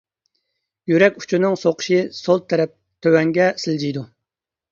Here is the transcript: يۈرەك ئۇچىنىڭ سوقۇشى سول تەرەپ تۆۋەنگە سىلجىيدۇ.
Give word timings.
يۈرەك 0.91 1.19
ئۇچىنىڭ 1.19 1.57
سوقۇشى 1.65 1.99
سول 2.21 2.41
تەرەپ 2.53 2.73
تۆۋەنگە 3.07 3.51
سىلجىيدۇ. 3.65 4.07